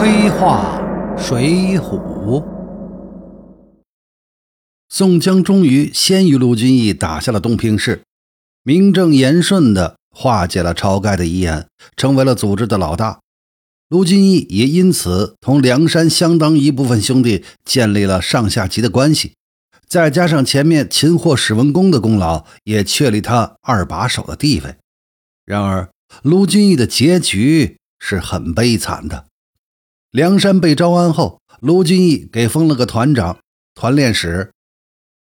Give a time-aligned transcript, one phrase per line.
[0.00, 0.80] 黑话
[1.18, 2.44] 水浒，
[4.88, 8.02] 宋江终于先于卢俊义打下了东平市，
[8.62, 11.66] 名正言顺的化解了晁盖的遗言，
[11.96, 13.18] 成为了组织的老大。
[13.88, 19.32] 卢俊义也因此同梁山相当一部分兄弟建立了上下级的关系，
[19.88, 24.76] 再加上前面擒获史文恭的功劳，也确立他二把手的地位。
[25.44, 25.90] 然而，
[26.22, 29.24] 卢俊义的结局是很悲惨的。
[30.10, 33.38] 梁山被招安后，卢俊义给封了个团长、
[33.74, 34.50] 团练使。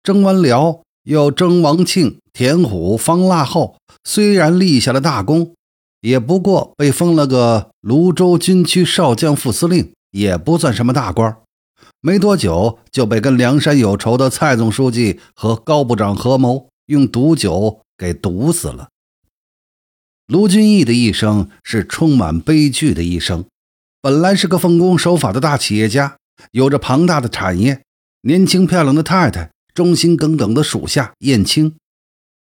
[0.03, 5.53] 征完辽，又征王庆、田虎、方腊后，虽然立下了大功。
[6.01, 11.35] 也不过被封了个泸州军区少将副司令，也不算什么大官。
[11.99, 18.89] 没多久就被跟梁山有仇的蔡总书记和高部长合谋，用毒酒给毒死了。
[20.27, 23.45] 卢俊义的一生是充满悲剧的一生。
[24.05, 26.17] 本来是个奉公守法的大企业家，
[26.51, 27.81] 有着庞大的产业，
[28.21, 31.73] 年轻漂亮的太太，忠心耿耿的属下燕青。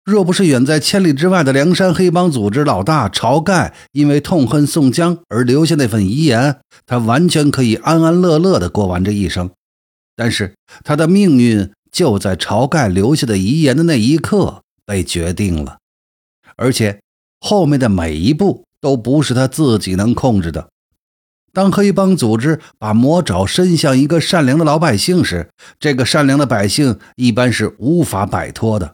[0.06, 9.50] 若不是远在千里之外的梁山黑帮组织老大晁盖因为痛恨宋江而留下那份遗言，他完全可以安安乐乐地过完这一生。
[10.16, 15.80] 但是他的命运就在晁盖留下的遗言的那一刻被决定了，
[16.56, 17.02] 而且
[17.40, 20.70] 后面的每一步都不是他自己能控制的。
[21.54, 28.94] 当黑帮组织把魔爪伸向一个善良的老百姓时，这个善良的百姓一般是无法摆脱的。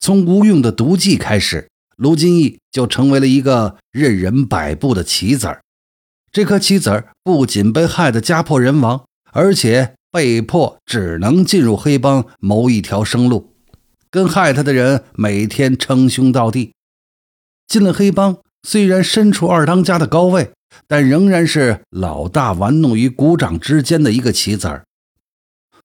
[0.00, 5.60] 从吴用的毒计开始，卢俊义就成为了一个任人摆布的棋子儿。
[6.30, 13.54] 这颗棋子儿不仅被害得家破人亡，而且被迫只能进入黑帮谋一条生路，
[14.10, 16.72] 跟害他的人每天称兄道弟。
[17.66, 18.38] 进了黑帮，
[18.70, 20.50] 虽然身处二当家的高位，
[20.86, 24.84] 但仍然是老大玩弄于股掌之间的一个棋子儿。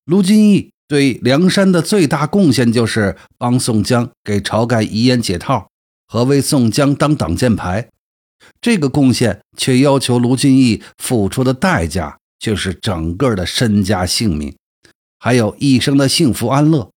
[0.04, 0.72] 卢俊义。
[0.86, 5.70] 对梁山的最大贡献就是帮宋江给晁盖遗言解套
[6.06, 7.90] 和为宋江当挡箭牌，
[8.60, 14.54] 这个贡献却要求卢俊义付出的代价却是整个的身家性命，
[15.18, 16.92] 还有一生的幸福安乐。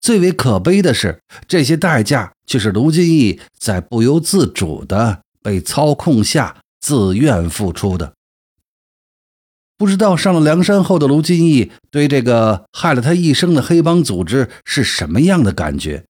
[0.00, 8.14] 最为可悲的是，这些代价却是卢俊义在不由自主的被操控下自愿付出的。
[9.76, 16.04] 不知道上了梁山后的卢俊义对这个害了他一生的黑帮组织是什么样的感觉？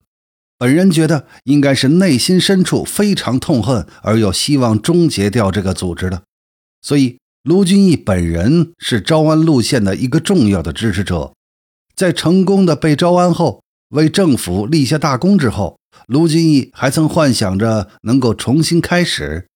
[0.59, 6.23] 本人觉得应该是内心深处非常痛恨，而又希望终结掉这个组织的。
[6.83, 11.33] 所以，卢俊义本人是招安路线的一个重要的支持者。
[11.95, 19.47] 在成功的被招安后，为政府立下大功之后，卢俊义还曾幻想着能够重新开始，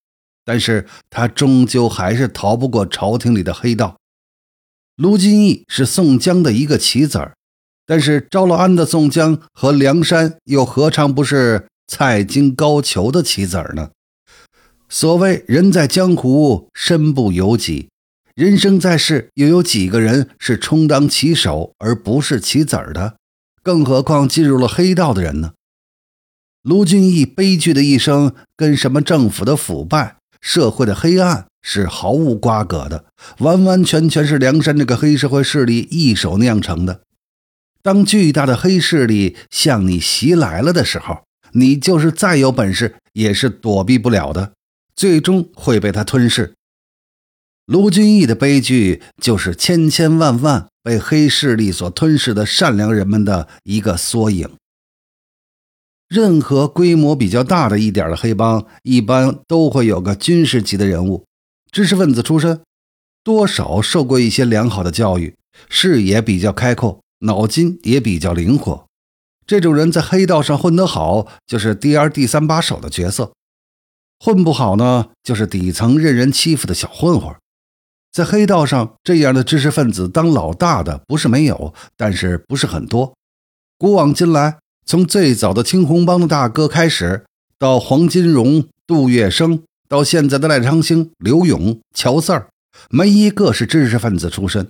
[0.45, 3.97] 但是他终究还是逃不过朝廷里的黑道。
[4.97, 7.35] 卢俊义是宋江的一个棋子儿，
[7.87, 13.91] 但是招了安的宋江和梁山又何尝不是蔡京、高俅的棋子儿呢？
[14.89, 17.89] 所谓人在江湖，身不由己，
[18.35, 23.17] 人生在世，又有几个人是充当棋手而不是棋子儿的？
[23.65, 25.55] 更何况进入了黑道的人呢？
[26.63, 31.47] 卢俊义悲剧的一生，跟什么政府的腐败、社会的黑暗？
[31.67, 33.07] 是毫无瓜葛的，
[33.39, 37.01] 完完全全是梁山这个黑社会势力一手酿成的。
[37.81, 44.53] 当巨大的黑势力向你袭来了的时候，你就是再有本事也是躲避不了的，
[44.95, 46.53] 最终会被他吞噬。
[47.67, 54.51] 卢俊义的悲剧就是千千万万被黑势力所吞噬的善良人们的一个缩影。
[56.07, 61.25] 任何规模比较大的一点的黑帮，一般都会有个军事级的人物。
[61.73, 62.61] 知识分子出身，
[63.25, 65.35] 多少受过一些良好的教育，
[65.71, 68.85] 视野比较开阔，脑筋也比较灵活。
[69.47, 73.33] 这种人在黑道上混得好，就是第二、第三把手的角色；
[74.21, 77.35] 混不好呢，就是底层任人欺负的小混混。
[78.15, 83.13] 在黑道上，这样的知识分子当老大的不是没有，但是不是很多。
[83.77, 87.25] 古往今来，从最早的青红帮的大哥开始，
[87.59, 89.63] 到黄金荣、杜月笙。
[89.89, 92.49] 到现在的赖昌星、刘勇、乔四儿，
[92.89, 94.69] 没一个是知识分子出身。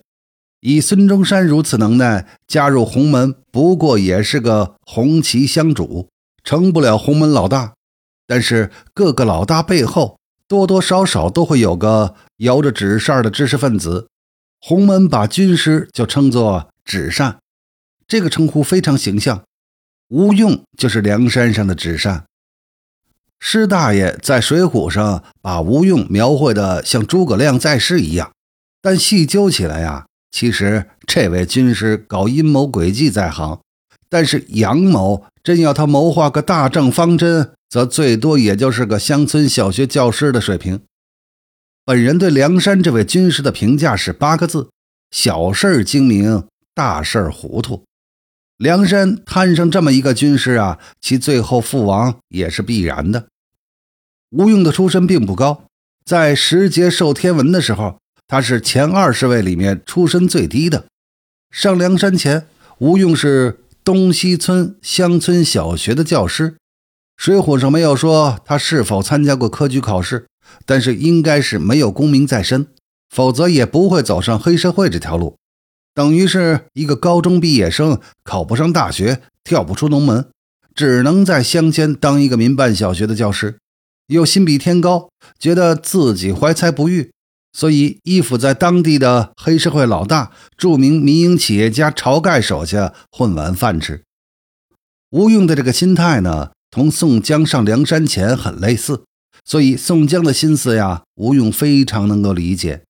[0.60, 6.08] 以孙中山如此能耐，加入洪门不过也是个红旗香主，
[6.42, 7.74] 成不了洪门老大。
[8.26, 10.18] 但是各个老大背后，
[10.48, 14.08] 多多少少都会有个摇着纸扇的知识分子。
[14.60, 17.38] 洪门把军师就称作纸扇，
[18.06, 19.42] 这个称呼非常形象。
[20.08, 22.24] 吴用就是梁山上的纸扇。
[23.40, 28.32] 施大爷在《水浒》上把吴用描绘的像诸葛亮在世一样，
[28.80, 33.60] 但细究起来呀，其实这位军师搞阴谋诡计在行，
[34.08, 40.80] 但是杨某真要他谋划个大政方针，则最多也就是个乡村小学教师的水平。
[41.86, 44.70] 本人对梁山这位军师的评价是八个字：
[45.10, 46.44] 小事儿精明，
[46.74, 47.84] 大事儿糊涂。
[48.56, 53.26] 梁山摊上这么一个军师啊，其最后覆亡也是必然的。
[54.30, 55.64] 吴用的出身并不高，
[56.06, 60.86] 在十节受天文的时候，他是前二十位里面出身最低的。
[61.50, 62.46] 上梁山前，
[62.78, 66.52] 吴用是东西村乡村小学的教师。
[67.18, 70.24] 《水浒》上没有说他是否参加过科举考试。
[70.64, 72.66] 但是应该是没有功名在身，
[73.08, 75.36] 否则也不会走上黑社会这条路。
[75.94, 80.28] 等于是一个高中毕业生，考不上大学，跳不出龙门，
[80.74, 83.58] 只能在乡间当一个民办小学的教师。
[84.08, 85.08] 又心比天高，
[85.38, 87.12] 觉得自己怀才不遇，
[87.52, 94.02] 所以依附在当地的黑社会老大、著名民营企业家晁盖手下混碗饭吃。
[95.10, 99.04] 吴用的这个心态呢，同宋江上梁山前很类似。
[99.44, 102.82] 所以宋江的心思呀，吴用非常能够理解。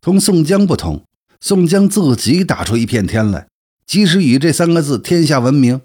[0.00, 1.04] 同宋江不同，
[1.40, 3.46] 宋江自己打出一片天来，
[3.86, 5.82] 及时雨这三个字天下闻名。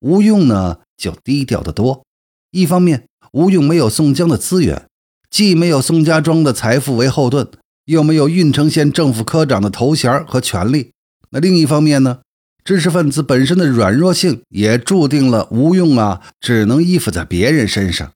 [0.00, 2.04] 吴用呢，就低调得多。
[2.50, 4.84] 一方面，吴用没有宋江的资源，
[5.30, 7.48] 既没有宋家庄的财富为后盾，
[7.86, 10.90] 又没有郓城县政府科长的头衔和权力。
[11.30, 12.18] 那另一方面呢，
[12.62, 18.12] 知识分子本身的软弱性也注定了吴用啊，只能依附在别人身上。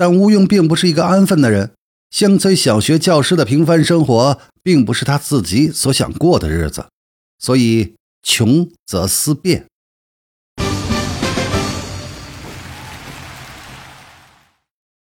[0.00, 1.72] 但吴用并不是一个安分的人，
[2.10, 6.86] 乡村小学教师的平凡生活并不是他自己所想过的日子，
[7.38, 9.66] 所以穷则思变。